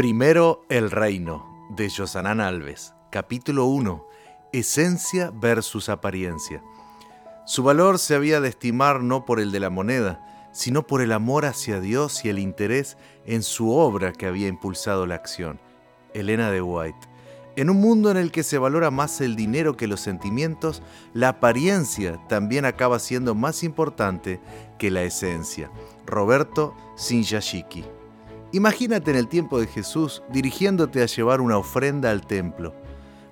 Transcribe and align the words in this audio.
Primero 0.00 0.64
el 0.70 0.90
reino, 0.90 1.68
de 1.68 1.90
Josanán 1.90 2.40
Alves. 2.40 2.94
Capítulo 3.10 3.66
1. 3.66 4.02
Esencia 4.50 5.30
versus 5.30 5.90
apariencia. 5.90 6.62
Su 7.44 7.64
valor 7.64 7.98
se 7.98 8.14
había 8.14 8.40
de 8.40 8.48
estimar 8.48 9.02
no 9.02 9.26
por 9.26 9.40
el 9.40 9.52
de 9.52 9.60
la 9.60 9.68
moneda, 9.68 10.48
sino 10.52 10.86
por 10.86 11.02
el 11.02 11.12
amor 11.12 11.44
hacia 11.44 11.80
Dios 11.80 12.24
y 12.24 12.30
el 12.30 12.38
interés 12.38 12.96
en 13.26 13.42
su 13.42 13.72
obra 13.72 14.14
que 14.14 14.24
había 14.24 14.48
impulsado 14.48 15.04
la 15.04 15.16
acción. 15.16 15.60
Elena 16.14 16.50
de 16.50 16.62
White. 16.62 17.06
En 17.56 17.68
un 17.68 17.78
mundo 17.82 18.10
en 18.10 18.16
el 18.16 18.32
que 18.32 18.42
se 18.42 18.56
valora 18.56 18.90
más 18.90 19.20
el 19.20 19.36
dinero 19.36 19.76
que 19.76 19.86
los 19.86 20.00
sentimientos, 20.00 20.82
la 21.12 21.28
apariencia 21.28 22.18
también 22.26 22.64
acaba 22.64 23.00
siendo 23.00 23.34
más 23.34 23.62
importante 23.62 24.40
que 24.78 24.90
la 24.90 25.02
esencia. 25.02 25.70
Roberto 26.06 26.74
Sinyashiki. 26.96 27.99
Imagínate 28.52 29.12
en 29.12 29.16
el 29.16 29.28
tiempo 29.28 29.60
de 29.60 29.68
Jesús 29.68 30.24
dirigiéndote 30.32 31.02
a 31.02 31.06
llevar 31.06 31.40
una 31.40 31.56
ofrenda 31.56 32.10
al 32.10 32.26
templo. 32.26 32.74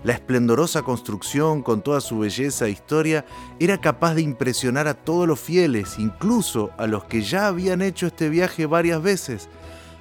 La 0.05 0.13
esplendorosa 0.13 0.83
construcción, 0.83 1.63
con 1.63 1.83
toda 1.83 2.01
su 2.01 2.21
belleza 2.21 2.67
e 2.67 2.71
historia, 2.71 3.25
era 3.59 3.81
capaz 3.81 4.15
de 4.15 4.23
impresionar 4.23 4.87
a 4.87 4.95
todos 4.95 5.27
los 5.27 5.41
fieles, 5.41 5.99
incluso 5.99 6.71
a 6.79 6.87
los 6.87 7.03
que 7.05 7.23
ya 7.23 7.49
habían 7.49 7.83
hecho 7.83 8.07
este 8.07 8.29
viaje 8.29 8.67
varias 8.67 9.03
veces. 9.03 9.49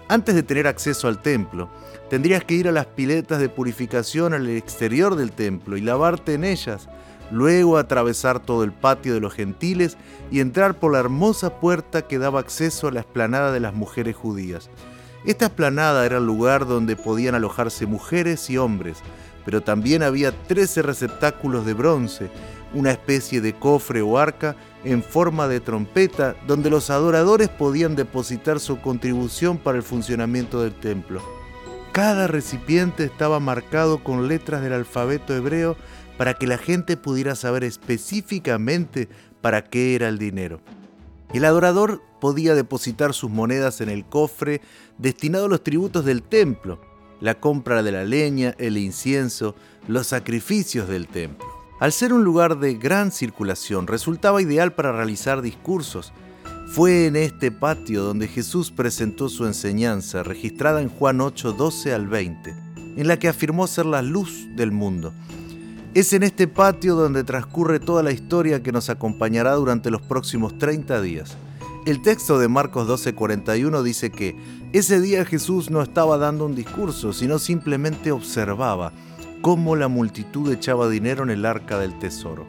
Antes 0.07 0.35
de 0.35 0.43
tener 0.43 0.67
acceso 0.67 1.07
al 1.07 1.19
templo, 1.23 1.67
tendrías 2.11 2.43
que 2.43 2.53
ir 2.53 2.67
a 2.67 2.71
las 2.71 2.85
piletas 2.85 3.39
de 3.39 3.49
purificación 3.49 4.35
al 4.35 4.47
exterior 4.49 5.15
del 5.15 5.31
templo 5.31 5.77
y 5.77 5.81
lavarte 5.81 6.35
en 6.35 6.43
ellas, 6.43 6.89
luego 7.31 7.79
atravesar 7.79 8.39
todo 8.39 8.63
el 8.63 8.71
patio 8.71 9.15
de 9.15 9.19
los 9.19 9.33
gentiles 9.33 9.97
y 10.29 10.41
entrar 10.41 10.75
por 10.75 10.93
la 10.93 10.99
hermosa 10.99 11.59
puerta 11.59 12.03
que 12.03 12.19
daba 12.19 12.39
acceso 12.39 12.87
a 12.87 12.91
la 12.91 12.99
esplanada 12.99 13.51
de 13.51 13.61
las 13.61 13.73
mujeres 13.73 14.15
judías. 14.15 14.69
Esta 15.25 15.45
esplanada 15.45 16.05
era 16.05 16.17
el 16.17 16.25
lugar 16.25 16.67
donde 16.67 16.95
podían 16.95 17.35
alojarse 17.35 17.85
mujeres 17.85 18.49
y 18.49 18.57
hombres, 18.57 18.97
pero 19.45 19.61
también 19.61 20.03
había 20.03 20.31
13 20.31 20.81
receptáculos 20.81 21.65
de 21.65 21.73
bronce, 21.73 22.29
una 22.73 22.91
especie 22.91 23.41
de 23.41 23.53
cofre 23.53 24.01
o 24.01 24.17
arca 24.17 24.55
en 24.83 25.03
forma 25.03 25.47
de 25.47 25.59
trompeta 25.59 26.35
donde 26.45 26.69
los 26.69 26.89
adoradores 26.89 27.49
podían 27.49 27.95
depositar 27.95 28.59
su 28.59 28.79
contribución 28.79 29.57
para 29.57 29.77
el 29.77 29.83
funcionamiento 29.83 30.61
del 30.61 30.73
templo. 30.73 31.21
Cada 31.91 32.27
recipiente 32.27 33.05
estaba 33.05 33.39
marcado 33.39 34.03
con 34.03 34.27
letras 34.27 34.61
del 34.61 34.73
alfabeto 34.73 35.35
hebreo 35.35 35.77
para 36.17 36.33
que 36.33 36.47
la 36.47 36.57
gente 36.57 36.97
pudiera 36.97 37.35
saber 37.35 37.63
específicamente 37.63 39.07
para 39.41 39.63
qué 39.63 39.95
era 39.95 40.07
el 40.07 40.17
dinero. 40.17 40.59
El 41.33 41.43
adorador 41.45 42.01
podía 42.21 42.55
depositar 42.55 43.13
sus 43.13 43.29
monedas 43.29 43.81
en 43.81 43.89
el 43.89 44.05
cofre 44.05 44.61
destinado 44.97 45.45
a 45.45 45.49
los 45.49 45.63
tributos 45.63 46.05
del 46.05 46.23
templo, 46.23 46.79
la 47.19 47.39
compra 47.39 47.83
de 47.83 47.91
la 47.91 48.03
leña, 48.03 48.55
el 48.59 48.77
incienso, 48.77 49.55
los 49.87 50.07
sacrificios 50.07 50.87
del 50.87 51.07
templo. 51.07 51.47
Al 51.79 51.91
ser 51.91 52.13
un 52.13 52.23
lugar 52.23 52.59
de 52.59 52.75
gran 52.75 53.11
circulación, 53.11 53.87
resultaba 53.87 54.41
ideal 54.41 54.73
para 54.73 54.93
realizar 54.93 55.41
discursos. 55.41 56.11
Fue 56.67 57.05
en 57.05 57.15
este 57.15 57.51
patio 57.51 58.03
donde 58.03 58.27
Jesús 58.27 58.71
presentó 58.71 59.29
su 59.29 59.45
enseñanza, 59.45 60.23
registrada 60.23 60.81
en 60.81 60.89
Juan 60.89 61.21
8, 61.21 61.53
12 61.53 61.93
al 61.93 62.07
20, 62.07 62.55
en 62.97 63.07
la 63.07 63.19
que 63.19 63.27
afirmó 63.27 63.67
ser 63.67 63.85
la 63.85 64.01
luz 64.01 64.47
del 64.55 64.71
mundo. 64.71 65.13
Es 65.97 66.13
en 66.13 66.21
este 66.21 66.47
patio 66.47 66.93
donde 66.93 67.23
transcurre 67.23 67.79
toda 67.79 68.03
la 68.03 68.11
historia 68.11 68.61
que 68.61 68.71
nos 68.71 68.91
acompañará 68.91 69.53
durante 69.53 69.89
los 69.89 69.99
próximos 69.99 70.55
30 70.59 71.01
días. 71.01 71.35
El 71.87 72.03
texto 72.03 72.37
de 72.37 72.47
Marcos 72.47 72.87
12:41 72.87 73.81
dice 73.81 74.11
que 74.11 74.35
ese 74.73 75.01
día 75.01 75.25
Jesús 75.25 75.71
no 75.71 75.81
estaba 75.81 76.19
dando 76.19 76.45
un 76.45 76.53
discurso, 76.53 77.13
sino 77.13 77.39
simplemente 77.39 78.11
observaba 78.11 78.91
cómo 79.41 79.75
la 79.75 79.87
multitud 79.87 80.51
echaba 80.51 80.87
dinero 80.87 81.23
en 81.23 81.31
el 81.31 81.47
arca 81.47 81.79
del 81.79 81.97
tesoro. 81.97 82.45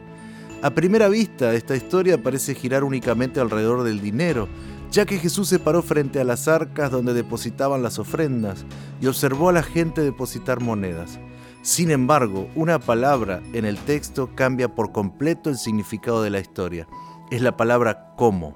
A 0.61 0.69
primera 0.69 1.09
vista, 1.09 1.55
esta 1.55 1.75
historia 1.75 2.21
parece 2.21 2.53
girar 2.53 2.83
únicamente 2.83 3.39
alrededor 3.39 3.81
del 3.81 3.99
dinero, 3.99 4.47
ya 4.91 5.07
que 5.07 5.17
Jesús 5.17 5.47
se 5.47 5.57
paró 5.57 5.81
frente 5.81 6.19
a 6.19 6.23
las 6.23 6.47
arcas 6.47 6.91
donde 6.91 7.15
depositaban 7.15 7.81
las 7.81 7.97
ofrendas 7.97 8.63
y 9.01 9.07
observó 9.07 9.49
a 9.49 9.53
la 9.53 9.63
gente 9.63 10.01
depositar 10.01 10.61
monedas. 10.61 11.17
Sin 11.61 11.91
embargo, 11.91 12.47
una 12.55 12.79
palabra 12.79 13.41
en 13.53 13.65
el 13.65 13.77
texto 13.77 14.29
cambia 14.35 14.73
por 14.73 14.91
completo 14.91 15.49
el 15.49 15.57
significado 15.57 16.23
de 16.23 16.29
la 16.29 16.39
historia. 16.39 16.87
Es 17.31 17.41
la 17.41 17.57
palabra 17.57 18.13
cómo 18.15 18.55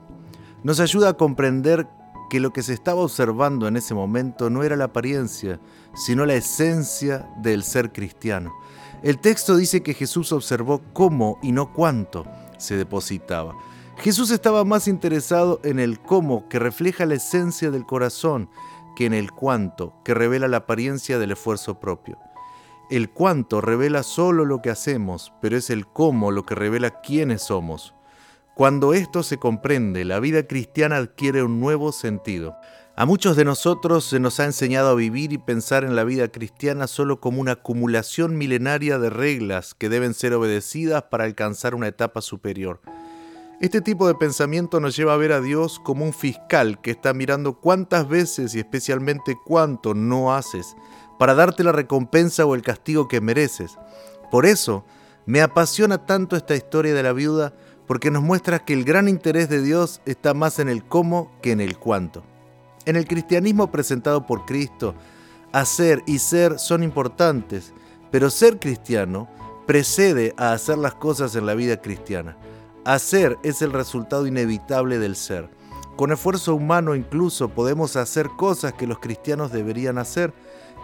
nos 0.63 0.79
ayuda 0.79 1.09
a 1.09 1.13
comprender 1.13 1.87
que 2.29 2.39
lo 2.39 2.53
que 2.53 2.63
se 2.63 2.73
estaba 2.73 3.01
observando 3.01 3.67
en 3.67 3.75
ese 3.75 3.93
momento 3.93 4.49
no 4.49 4.63
era 4.63 4.77
la 4.77 4.85
apariencia, 4.85 5.59
sino 5.93 6.25
la 6.25 6.35
esencia 6.35 7.29
del 7.37 7.63
ser 7.63 7.91
cristiano. 7.91 8.53
El 9.03 9.19
texto 9.19 9.57
dice 9.57 9.83
que 9.83 9.93
Jesús 9.93 10.31
observó 10.31 10.81
cómo 10.93 11.37
y 11.43 11.51
no 11.51 11.73
cuánto 11.73 12.25
se 12.57 12.77
depositaba. 12.77 13.53
Jesús 13.97 14.31
estaba 14.31 14.63
más 14.63 14.87
interesado 14.87 15.59
en 15.63 15.79
el 15.79 15.99
cómo, 15.99 16.47
que 16.47 16.59
refleja 16.59 17.05
la 17.05 17.15
esencia 17.15 17.69
del 17.69 17.85
corazón, 17.85 18.49
que 18.95 19.05
en 19.05 19.13
el 19.13 19.31
cuánto, 19.31 19.93
que 20.05 20.13
revela 20.13 20.47
la 20.47 20.57
apariencia 20.57 21.19
del 21.19 21.33
esfuerzo 21.33 21.79
propio. 21.79 22.17
El 22.89 23.09
cuánto 23.09 23.61
revela 23.61 24.03
solo 24.03 24.45
lo 24.45 24.61
que 24.61 24.69
hacemos, 24.69 25.33
pero 25.41 25.57
es 25.57 25.69
el 25.69 25.87
cómo 25.87 26.31
lo 26.31 26.45
que 26.45 26.55
revela 26.55 27.01
quiénes 27.01 27.43
somos. 27.43 27.95
Cuando 28.55 28.93
esto 28.93 29.23
se 29.23 29.37
comprende, 29.37 30.05
la 30.05 30.19
vida 30.19 30.45
cristiana 30.45 30.97
adquiere 30.97 31.41
un 31.41 31.59
nuevo 31.59 31.91
sentido. 31.91 32.55
A 32.95 33.07
muchos 33.07 33.35
de 33.35 33.45
nosotros 33.45 34.05
se 34.05 34.19
nos 34.19 34.39
ha 34.39 34.45
enseñado 34.45 34.89
a 34.89 34.95
vivir 34.95 35.33
y 35.33 35.39
pensar 35.39 35.83
en 35.83 35.95
la 35.95 36.03
vida 36.03 36.27
cristiana 36.27 36.85
solo 36.85 37.19
como 37.19 37.41
una 37.41 37.53
acumulación 37.53 38.37
milenaria 38.37 38.99
de 38.99 39.09
reglas 39.09 39.73
que 39.73 39.89
deben 39.89 40.13
ser 40.13 40.33
obedecidas 40.33 41.03
para 41.09 41.23
alcanzar 41.23 41.73
una 41.73 41.87
etapa 41.87 42.21
superior. 42.21 42.81
Este 43.61 43.81
tipo 43.81 44.07
de 44.07 44.15
pensamiento 44.15 44.79
nos 44.79 44.95
lleva 44.95 45.13
a 45.13 45.17
ver 45.17 45.31
a 45.31 45.39
Dios 45.39 45.79
como 45.79 46.03
un 46.03 46.13
fiscal 46.13 46.81
que 46.81 46.91
está 46.91 47.13
mirando 47.13 47.53
cuántas 47.53 48.09
veces 48.09 48.55
y 48.55 48.59
especialmente 48.59 49.37
cuánto 49.45 49.93
no 49.93 50.33
haces 50.33 50.75
para 51.19 51.35
darte 51.35 51.63
la 51.63 51.71
recompensa 51.71 52.45
o 52.45 52.55
el 52.55 52.61
castigo 52.61 53.07
que 53.07 53.21
mereces. 53.21 53.77
Por 54.31 54.45
eso, 54.45 54.83
me 55.25 55.41
apasiona 55.41 56.05
tanto 56.05 56.35
esta 56.35 56.55
historia 56.55 56.93
de 56.93 57.03
la 57.03 57.13
viuda 57.13 57.53
porque 57.87 58.11
nos 58.11 58.23
muestra 58.23 58.59
que 58.59 58.73
el 58.73 58.83
gran 58.83 59.07
interés 59.07 59.47
de 59.49 59.61
Dios 59.61 60.01
está 60.05 60.33
más 60.33 60.59
en 60.59 60.67
el 60.67 60.83
cómo 60.83 61.31
que 61.41 61.51
en 61.51 61.61
el 61.61 61.77
cuánto. 61.77 62.23
En 62.85 62.95
el 62.95 63.07
cristianismo 63.07 63.71
presentado 63.71 64.25
por 64.25 64.45
Cristo, 64.45 64.95
hacer 65.53 66.01
y 66.05 66.19
ser 66.19 66.59
son 66.59 66.83
importantes, 66.83 67.71
pero 68.11 68.29
ser 68.29 68.59
cristiano 68.59 69.29
precede 69.65 70.33
a 70.37 70.51
hacer 70.51 70.77
las 70.77 70.95
cosas 70.95 71.35
en 71.35 71.45
la 71.45 71.53
vida 71.53 71.77
cristiana. 71.81 72.35
Hacer 72.85 73.37
es 73.43 73.61
el 73.61 73.71
resultado 73.71 74.27
inevitable 74.27 74.99
del 74.99 75.15
ser. 75.15 75.49
Con 75.95 76.11
esfuerzo 76.11 76.55
humano 76.55 76.95
incluso 76.95 77.49
podemos 77.49 77.95
hacer 77.95 78.29
cosas 78.37 78.73
que 78.73 78.87
los 78.87 78.99
cristianos 78.99 79.51
deberían 79.51 79.97
hacer, 79.97 80.33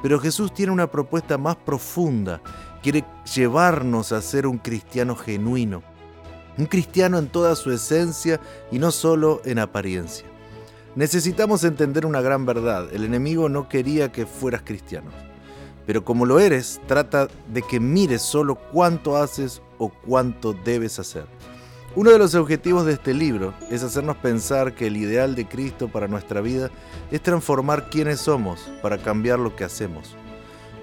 pero 0.01 0.19
Jesús 0.19 0.53
tiene 0.53 0.71
una 0.71 0.91
propuesta 0.91 1.37
más 1.37 1.55
profunda. 1.57 2.41
Quiere 2.81 3.03
llevarnos 3.35 4.11
a 4.11 4.21
ser 4.21 4.47
un 4.47 4.59
cristiano 4.59 5.15
genuino 5.15 5.83
un 6.59 6.65
cristiano 6.65 7.17
en 7.17 7.29
toda 7.29 7.55
su 7.55 7.71
esencia 7.71 8.39
y 8.69 8.79
no 8.79 8.91
solo 8.91 9.41
en 9.45 9.59
apariencia. 9.59 10.25
Necesitamos 10.95 11.63
entender 11.63 12.05
una 12.05 12.19
gran 12.19 12.45
verdad, 12.45 12.93
el 12.93 13.05
enemigo 13.05 13.47
no 13.47 13.69
quería 13.69 14.11
que 14.11 14.25
fueras 14.25 14.63
cristiano, 14.65 15.09
pero 15.87 16.03
como 16.03 16.25
lo 16.25 16.39
eres, 16.39 16.81
trata 16.85 17.29
de 17.47 17.61
que 17.61 17.79
mires 17.79 18.21
solo 18.21 18.55
cuánto 18.55 19.15
haces 19.15 19.61
o 19.77 19.89
cuánto 19.89 20.53
debes 20.53 20.99
hacer. 20.99 21.25
Uno 21.95 22.11
de 22.11 22.19
los 22.19 22.35
objetivos 22.35 22.85
de 22.85 22.93
este 22.93 23.15
libro 23.15 23.55
es 23.71 23.81
hacernos 23.81 24.15
pensar 24.17 24.75
que 24.75 24.87
el 24.87 24.95
ideal 24.95 25.33
de 25.33 25.47
Cristo 25.47 25.87
para 25.87 26.07
nuestra 26.07 26.39
vida 26.39 26.69
es 27.09 27.21
transformar 27.21 27.89
quiénes 27.89 28.19
somos 28.19 28.69
para 28.83 28.99
cambiar 28.99 29.39
lo 29.39 29.55
que 29.55 29.63
hacemos. 29.63 30.15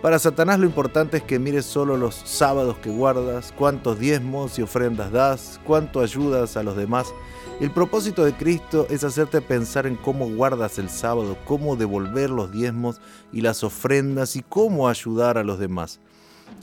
Para 0.02 0.18
Satanás 0.18 0.58
lo 0.58 0.66
importante 0.66 1.18
es 1.18 1.22
que 1.22 1.38
mires 1.38 1.64
solo 1.64 1.96
los 1.96 2.16
sábados 2.16 2.78
que 2.78 2.90
guardas, 2.90 3.54
cuántos 3.56 4.00
diezmos 4.00 4.58
y 4.58 4.62
ofrendas 4.62 5.12
das, 5.12 5.60
cuánto 5.64 6.00
ayudas 6.00 6.56
a 6.56 6.64
los 6.64 6.76
demás. 6.76 7.14
El 7.60 7.70
propósito 7.70 8.24
de 8.24 8.34
Cristo 8.34 8.88
es 8.90 9.04
hacerte 9.04 9.40
pensar 9.40 9.86
en 9.86 9.94
cómo 9.94 10.28
guardas 10.28 10.78
el 10.78 10.90
sábado, 10.90 11.38
cómo 11.44 11.76
devolver 11.76 12.30
los 12.30 12.50
diezmos 12.50 13.00
y 13.32 13.42
las 13.42 13.62
ofrendas 13.62 14.34
y 14.34 14.42
cómo 14.42 14.88
ayudar 14.88 15.38
a 15.38 15.44
los 15.44 15.60
demás. 15.60 16.00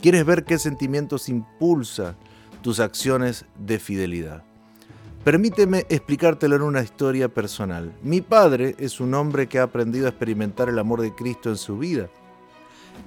¿Quieres 0.02 0.26
ver 0.26 0.44
qué 0.44 0.60
sentimientos 0.60 1.30
impulsa 1.30 2.16
tus 2.64 2.80
acciones 2.80 3.46
de 3.60 3.78
fidelidad? 3.78 4.44
Permíteme 5.24 5.86
explicártelo 5.88 6.56
en 6.56 6.64
una 6.64 6.82
historia 6.82 7.30
personal. 7.30 7.94
Mi 8.02 8.22
padre 8.22 8.76
es 8.80 9.00
un 9.00 9.14
hombre 9.14 9.48
que 9.48 9.60
ha 9.60 9.64
aprendido 9.64 10.08
a 10.08 10.10
experimentar 10.10 10.68
el 10.68 10.80
amor 10.80 11.02
de 11.02 11.14
Cristo 11.14 11.50
en 11.50 11.58
su 11.58 11.78
vida. 11.78 12.10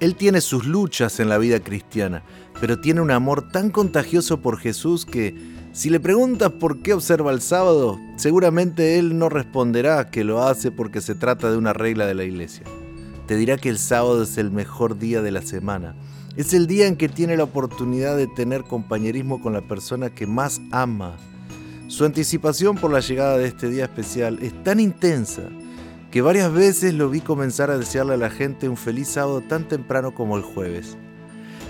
Él 0.01 0.15
tiene 0.15 0.41
sus 0.41 0.65
luchas 0.67 1.21
en 1.21 1.29
la 1.29 1.39
vida 1.39 1.61
cristiana, 1.61 2.23
pero 2.61 2.81
tiene 2.81 3.01
un 3.01 3.11
amor 3.11 3.51
tan 3.51 3.71
contagioso 3.71 4.41
por 4.41 4.59
Jesús 4.59 5.05
que 5.05 5.35
si 5.73 5.91
le 5.91 6.01
preguntas 6.01 6.53
por 6.53 6.81
qué 6.81 6.95
observa 6.95 7.33
el 7.33 7.43
sábado, 7.43 7.99
seguramente 8.17 8.99
él 8.99 9.19
no 9.19 9.29
responderá 9.29 10.11
que 10.11 10.25
lo 10.25 10.43
hace 10.43 10.71
porque 10.71 11.03
se 11.03 11.15
trata 11.15 11.51
de 11.51 11.59
una 11.59 11.75
regla 11.75 12.07
de 12.07 12.15
la 12.15 12.25
iglesia. 12.25 12.65
te 13.27 13.37
dirá 13.37 13.57
que 13.59 13.69
el 13.69 13.79
sábado 13.79 14.23
es 14.23 14.39
el 14.39 14.51
mejor 14.51 14.99
día 14.99 15.21
de 15.21 15.33
la 15.33 15.43
semana. 15.43 15.97
Es 16.37 16.53
el 16.53 16.67
día 16.67 16.87
en 16.87 16.97
que 16.97 17.09
tiene 17.09 17.39
la 17.39 17.45
oportunidad 17.45 18.15
de 18.15 18.27
tener 18.27 18.65
compañerismo 18.65 19.41
con 19.41 19.55
la 19.55 19.63
persona 19.63 20.11
que 20.11 20.27
más 20.27 20.61
ama. 20.71 21.17
Su 21.89 22.05
anticipación 22.05 22.77
por 22.77 22.93
la 22.93 23.01
llegada 23.01 23.39
de 23.39 23.47
este 23.47 23.71
día 23.71 23.85
especial 23.85 24.39
es 24.43 24.53
tan 24.63 24.79
intensa 24.79 25.45
que 26.11 26.21
varias 26.21 26.53
veces 26.53 26.93
lo 26.93 27.09
vi 27.09 27.23
comenzar 27.23 27.71
a 27.71 27.79
desearle 27.79 28.15
a 28.15 28.19
la 28.19 28.29
gente 28.29 28.69
un 28.69 28.77
feliz 28.77 29.09
sábado 29.09 29.41
tan 29.41 29.67
temprano 29.67 30.15
como 30.15 30.37
el 30.37 30.43
jueves. 30.43 30.99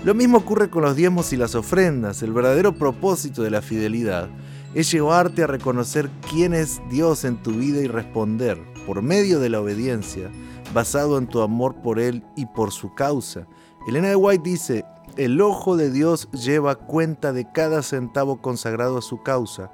Lo 0.03 0.13
mismo 0.13 0.39
ocurre 0.39 0.69
con 0.69 0.83
los 0.83 0.97
diezmos 0.97 1.31
y 1.31 1.37
las 1.37 1.55
ofrendas. 1.55 2.21
El 2.21 2.33
verdadero 2.33 2.73
propósito 2.75 3.43
de 3.43 3.51
la 3.51 3.61
fidelidad 3.61 4.27
es 4.73 4.91
llevarte 4.91 5.43
a 5.43 5.47
reconocer 5.47 6.09
quién 6.29 6.53
es 6.53 6.81
Dios 6.89 7.23
en 7.23 7.37
tu 7.37 7.51
vida 7.51 7.81
y 7.81 7.87
responder, 7.87 8.57
por 8.85 9.01
medio 9.01 9.39
de 9.39 9.47
la 9.47 9.61
obediencia, 9.61 10.29
basado 10.73 11.17
en 11.17 11.27
tu 11.27 11.39
amor 11.41 11.75
por 11.81 11.99
Él 11.99 12.23
y 12.35 12.47
por 12.47 12.73
su 12.73 12.93
causa. 12.93 13.47
Elena 13.87 14.09
de 14.09 14.17
White 14.17 14.43
dice, 14.43 14.85
el 15.15 15.39
ojo 15.39 15.77
de 15.77 15.89
Dios 15.89 16.29
lleva 16.31 16.75
cuenta 16.75 17.31
de 17.31 17.49
cada 17.49 17.81
centavo 17.81 18.41
consagrado 18.41 18.97
a 18.97 19.01
su 19.01 19.23
causa, 19.23 19.71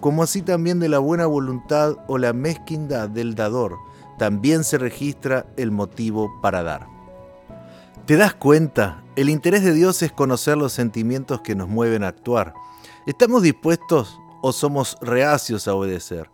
como 0.00 0.22
así 0.22 0.40
también 0.40 0.78
de 0.78 0.88
la 0.88 1.00
buena 1.00 1.26
voluntad 1.26 1.96
o 2.06 2.16
la 2.16 2.32
mezquindad 2.32 3.08
del 3.08 3.34
dador. 3.34 3.76
También 4.18 4.62
se 4.62 4.78
registra 4.78 5.46
el 5.56 5.72
motivo 5.72 6.30
para 6.40 6.62
dar. 6.62 6.86
¿Te 8.06 8.16
das 8.16 8.34
cuenta? 8.34 9.02
El 9.16 9.28
interés 9.28 9.64
de 9.64 9.72
Dios 9.72 10.00
es 10.02 10.12
conocer 10.12 10.56
los 10.56 10.72
sentimientos 10.72 11.40
que 11.40 11.56
nos 11.56 11.68
mueven 11.68 12.04
a 12.04 12.08
actuar. 12.08 12.54
¿Estamos 13.04 13.42
dispuestos 13.42 14.20
o 14.42 14.52
somos 14.52 14.96
reacios 15.00 15.66
a 15.66 15.74
obedecer? 15.74 16.30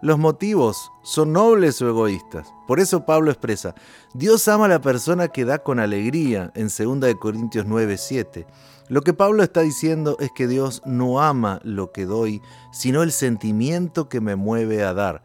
Los 0.00 0.18
motivos 0.18 0.92
son 1.02 1.32
nobles 1.32 1.82
o 1.82 1.88
egoístas. 1.88 2.54
Por 2.68 2.78
eso 2.78 3.04
Pablo 3.04 3.32
expresa, 3.32 3.74
Dios 4.14 4.46
ama 4.46 4.66
a 4.66 4.68
la 4.68 4.80
persona 4.80 5.28
que 5.28 5.44
da 5.44 5.58
con 5.58 5.80
alegría 5.80 6.52
en 6.54 6.68
2 6.68 7.14
Corintios 7.16 7.66
9, 7.66 7.98
7. 7.98 8.46
Lo 8.88 9.02
que 9.02 9.12
Pablo 9.12 9.42
está 9.42 9.62
diciendo 9.62 10.16
es 10.20 10.30
que 10.30 10.46
Dios 10.46 10.82
no 10.86 11.20
ama 11.20 11.60
lo 11.64 11.90
que 11.90 12.06
doy, 12.06 12.40
sino 12.72 13.02
el 13.02 13.10
sentimiento 13.10 14.08
que 14.08 14.20
me 14.20 14.36
mueve 14.36 14.84
a 14.84 14.94
dar. 14.94 15.24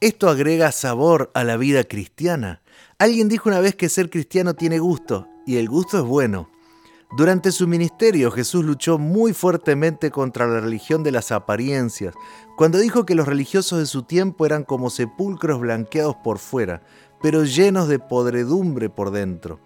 Esto 0.00 0.30
agrega 0.30 0.72
sabor 0.72 1.30
a 1.34 1.44
la 1.44 1.58
vida 1.58 1.84
cristiana. 1.84 2.62
Alguien 2.98 3.28
dijo 3.28 3.50
una 3.50 3.60
vez 3.60 3.76
que 3.76 3.90
ser 3.90 4.08
cristiano 4.08 4.54
tiene 4.54 4.78
gusto, 4.78 5.28
y 5.46 5.58
el 5.58 5.68
gusto 5.68 5.98
es 5.98 6.04
bueno. 6.04 6.48
Durante 7.14 7.52
su 7.52 7.68
ministerio 7.68 8.30
Jesús 8.30 8.64
luchó 8.64 8.96
muy 8.96 9.34
fuertemente 9.34 10.10
contra 10.10 10.46
la 10.46 10.60
religión 10.60 11.02
de 11.02 11.12
las 11.12 11.30
apariencias, 11.30 12.14
cuando 12.56 12.78
dijo 12.78 13.04
que 13.04 13.14
los 13.14 13.28
religiosos 13.28 13.78
de 13.80 13.84
su 13.84 14.04
tiempo 14.04 14.46
eran 14.46 14.64
como 14.64 14.88
sepulcros 14.88 15.60
blanqueados 15.60 16.16
por 16.16 16.38
fuera, 16.38 16.82
pero 17.20 17.44
llenos 17.44 17.88
de 17.88 17.98
podredumbre 17.98 18.88
por 18.88 19.10
dentro. 19.10 19.60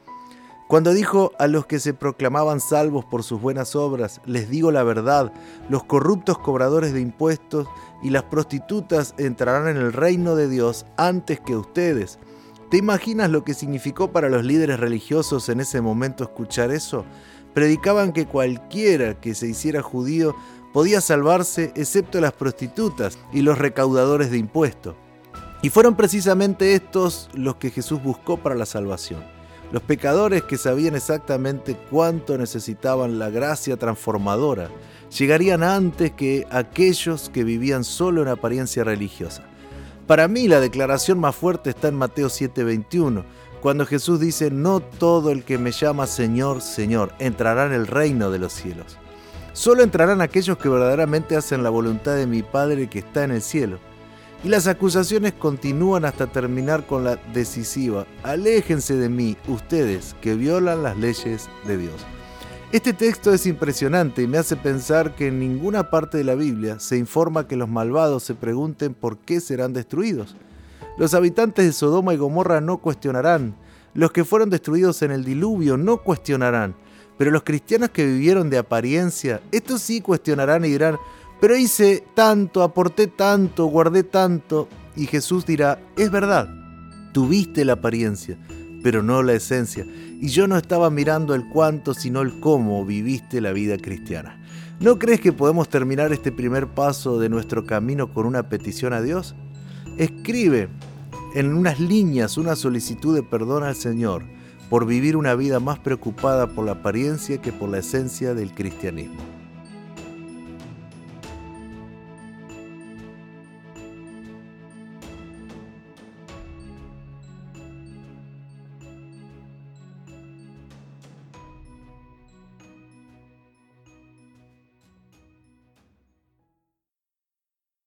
Cuando 0.67 0.93
dijo 0.93 1.31
a 1.39 1.47
los 1.47 1.67
que 1.67 1.79
se 1.79 1.95
proclamaban 1.95 2.59
salvos 2.59 3.05
por 3.05 3.23
sus 3.23 3.41
buenas 3.41 3.77
obras, 3.77 4.21
les 4.25 4.51
digo 4.51 4.73
la 4.73 4.83
verdad, 4.83 5.33
los 5.69 5.85
corruptos 5.85 6.39
cobradores 6.39 6.93
de 6.93 7.01
impuestos 7.01 7.69
y 8.03 8.11
las 8.11 8.25
prostitutas 8.25 9.15
entrarán 9.19 9.69
en 9.69 9.77
el 9.77 9.93
reino 9.93 10.35
de 10.35 10.49
Dios 10.49 10.85
antes 10.97 11.39
que 11.39 11.55
ustedes. 11.55 12.19
¿Te 12.71 12.79
imaginas 12.79 13.31
lo 13.31 13.45
que 13.45 13.55
significó 13.55 14.13
para 14.13 14.29
los 14.29 14.45
líderes 14.45 14.81
religiosos 14.81 15.49
en 15.49 15.61
ese 15.61 15.81
momento 15.81 16.25
escuchar 16.25 16.71
eso? 16.71 17.05
predicaban 17.57 18.13
que 18.13 18.27
cualquiera 18.27 19.19
que 19.19 19.35
se 19.35 19.47
hiciera 19.47 19.81
judío 19.81 20.37
podía 20.75 21.01
salvarse 21.01 21.73
excepto 21.75 22.21
las 22.21 22.35
prostitutas 22.35 23.19
y 23.33 23.41
los 23.41 23.57
recaudadores 23.57 24.31
de 24.31 24.37
impuestos. 24.37 24.95
Y 25.63 25.71
fueron 25.71 25.97
precisamente 25.97 26.75
estos 26.75 27.31
los 27.33 27.57
que 27.57 27.71
Jesús 27.71 28.03
buscó 28.03 28.37
para 28.37 28.57
la 28.57 28.67
salvación. 28.67 29.25
Los 29.73 29.83
pecadores 29.83 30.43
que 30.43 30.59
sabían 30.59 30.97
exactamente 30.97 31.79
cuánto 31.91 32.37
necesitaban 32.37 33.19
la 33.19 33.31
gracia 33.31 33.79
transformadora 33.79 34.69
llegarían 35.19 35.63
antes 35.63 36.13
que 36.13 36.47
aquellos 36.51 37.31
que 37.31 37.43
vivían 37.43 37.85
solo 37.85 38.21
en 38.21 38.29
apariencia 38.29 38.85
religiosa. 38.85 39.45
Para 40.07 40.29
mí 40.29 40.47
la 40.47 40.61
declaración 40.61 41.19
más 41.19 41.35
fuerte 41.35 41.71
está 41.71 41.89
en 41.89 41.97
Mateo 41.97 42.29
7:21, 42.29 43.25
cuando 43.61 43.85
Jesús 43.87 44.21
dice, 44.21 44.53
no 44.53 44.79
todo 44.79 45.33
el 45.33 45.43
que 45.43 45.59
me 45.59 45.73
llama 45.73 46.07
Señor, 46.07 46.63
Señor, 46.63 47.13
entrará 47.19 47.67
en 47.67 47.73
el 47.73 47.89
reino 47.89 48.31
de 48.31 48.39
los 48.39 48.53
cielos. 48.53 48.99
Solo 49.53 49.83
entrarán 49.83 50.21
aquellos 50.21 50.59
que 50.59 50.69
verdaderamente 50.69 51.35
hacen 51.35 51.65
la 51.65 51.71
voluntad 51.71 52.15
de 52.15 52.29
mi 52.29 52.43
Padre 52.45 52.89
que 52.89 53.01
está 53.01 53.25
en 53.25 53.33
el 53.33 53.43
cielo. 53.43 53.79
Y 54.45 54.49
las 54.49 54.69
acusaciones 54.69 55.33
continúan 55.33 56.05
hasta 56.05 56.29
terminar 56.29 56.87
con 56.87 57.03
la 57.03 57.17
decisiva, 57.33 58.07
aléjense 58.23 58.95
de 58.95 59.09
mí, 59.09 59.37
ustedes 59.49 60.15
que 60.21 60.35
violan 60.35 60.85
las 60.85 60.97
leyes 60.97 61.49
de 61.67 61.79
Dios. 61.79 62.07
Este 62.73 62.93
texto 62.93 63.33
es 63.33 63.47
impresionante 63.47 64.23
y 64.23 64.27
me 64.27 64.39
hace 64.39 64.57
pensar 64.57 65.15
que 65.15 65.29
en 65.29 65.39
ninguna 65.39 65.89
parte 65.89 66.19
de 66.19 66.25
la 66.25 66.35
Biblia 66.35 66.81
se 66.81 66.99
informa 66.99 67.47
que 67.47 67.55
los 67.55 67.69
malvados 67.69 68.25
se 68.25 68.35
pregunten 68.35 68.93
por 68.93 69.19
qué 69.19 69.41
serán 69.41 69.73
destruidos. 69.73 70.35
Los 70.99 71.15
habitantes 71.15 71.65
de 71.65 71.73
Sodoma 71.73 72.13
y 72.13 72.17
Gomorra 72.17 72.61
no 72.61 72.79
cuestionarán. 72.79 73.55
Los 73.95 74.11
que 74.11 74.25
fueron 74.25 74.51
destruidos 74.51 75.01
en 75.03 75.13
el 75.13 75.25
diluvio 75.25 75.77
no 75.77 75.99
cuestionarán. 75.99 76.75
Pero 77.17 77.31
los 77.31 77.45
cristianos 77.45 77.91
que 77.91 78.05
vivieron 78.05 78.51
de 78.51 78.59
apariencia, 78.59 79.41
estos 79.53 79.81
sí 79.81 80.01
cuestionarán 80.01 80.65
y 80.65 80.71
dirán, 80.71 80.99
pero 81.41 81.57
hice 81.57 82.03
tanto, 82.15 82.65
aporté 82.65 83.07
tanto, 83.07 83.67
guardé 83.67 84.03
tanto. 84.03 84.69
Y 84.97 85.07
Jesús 85.07 85.47
dirá, 85.47 85.79
es 85.97 86.11
verdad, 86.11 86.49
tuviste 87.13 87.65
la 87.65 87.75
apariencia, 87.75 88.37
pero 88.83 89.03
no 89.03 89.23
la 89.23 89.35
esencia. 89.35 89.87
Y 90.21 90.29
yo 90.29 90.47
no 90.47 90.57
estaba 90.57 90.91
mirando 90.91 91.35
el 91.35 91.49
cuánto, 91.49 91.95
sino 91.95 92.23
el 92.23 92.41
cómo 92.41 92.85
viviste 92.85 93.41
la 93.41 93.53
vida 93.53 93.77
cristiana. 93.79 94.41
¿No 94.81 94.99
crees 94.99 95.21
que 95.21 95.33
podemos 95.33 95.69
terminar 95.69 96.13
este 96.13 96.33
primer 96.33 96.67
paso 96.67 97.19
de 97.19 97.29
nuestro 97.29 97.65
camino 97.65 98.13
con 98.13 98.27
una 98.27 98.49
petición 98.49 98.93
a 98.93 99.01
Dios? 99.01 99.35
Escribe 99.97 100.69
en 101.35 101.55
unas 101.55 101.81
líneas 101.81 102.37
una 102.37 102.57
solicitud 102.57 103.15
de 103.15 103.23
perdón 103.23 103.63
al 103.63 103.75
Señor 103.75 104.25
por 104.69 104.87
vivir 104.87 105.17
una 105.17 105.35
vida 105.35 105.61
más 105.61 105.79
preocupada 105.79 106.49
por 106.49 106.67
la 106.67 106.73
apariencia 106.73 107.41
que 107.41 107.53
por 107.53 107.71
la 107.71 107.79
esencia 107.79 108.35
del 108.35 108.53
cristianismo. 108.53 109.36